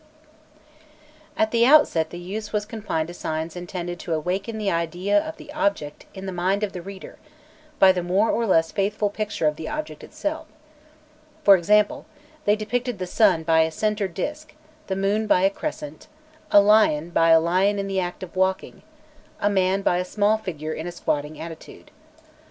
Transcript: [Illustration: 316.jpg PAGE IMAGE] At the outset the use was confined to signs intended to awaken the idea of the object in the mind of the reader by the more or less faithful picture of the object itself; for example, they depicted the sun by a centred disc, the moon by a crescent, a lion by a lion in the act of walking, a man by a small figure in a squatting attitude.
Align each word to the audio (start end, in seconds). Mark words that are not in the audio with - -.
[Illustration: 1.37 1.37
316.jpg 1.37 1.37
PAGE 1.37 1.37
IMAGE] 1.37 1.45
At 1.45 1.51
the 1.51 1.65
outset 1.67 2.09
the 2.09 2.17
use 2.17 2.51
was 2.53 2.65
confined 2.65 3.07
to 3.09 3.13
signs 3.13 3.55
intended 3.55 3.99
to 3.99 4.13
awaken 4.15 4.57
the 4.57 4.71
idea 4.71 5.19
of 5.27 5.37
the 5.37 5.53
object 5.53 6.05
in 6.15 6.25
the 6.25 6.31
mind 6.31 6.63
of 6.63 6.73
the 6.73 6.81
reader 6.81 7.19
by 7.77 7.91
the 7.91 8.01
more 8.01 8.31
or 8.31 8.47
less 8.47 8.71
faithful 8.71 9.11
picture 9.11 9.45
of 9.47 9.57
the 9.57 9.69
object 9.69 10.03
itself; 10.03 10.47
for 11.43 11.55
example, 11.55 12.07
they 12.45 12.55
depicted 12.55 12.97
the 12.97 13.05
sun 13.05 13.43
by 13.43 13.59
a 13.59 13.69
centred 13.69 14.15
disc, 14.15 14.55
the 14.87 14.95
moon 14.95 15.27
by 15.27 15.41
a 15.43 15.51
crescent, 15.51 16.07
a 16.49 16.59
lion 16.59 17.11
by 17.11 17.29
a 17.29 17.39
lion 17.39 17.77
in 17.77 17.85
the 17.85 17.99
act 17.99 18.23
of 18.23 18.35
walking, 18.35 18.81
a 19.39 19.51
man 19.51 19.83
by 19.83 19.99
a 19.99 20.03
small 20.03 20.35
figure 20.39 20.73
in 20.73 20.87
a 20.87 20.91
squatting 20.91 21.39
attitude. 21.39 21.91